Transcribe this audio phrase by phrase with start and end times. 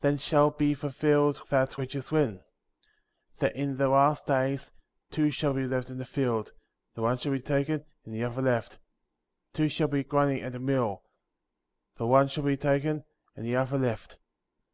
[0.00, 0.10] 44.
[0.10, 2.40] Then shall be fulfilled that which is written,
[3.40, 4.72] that in the last days,
[5.10, 5.68] two shall be in
[5.98, 6.52] the field,
[6.94, 8.78] the one shall be taken, and the other left;
[9.52, 9.52] 45.
[9.52, 11.02] Two shall be grinding at the mill,
[11.96, 13.04] the one shall be taken,
[13.36, 14.22] and the other left; 46.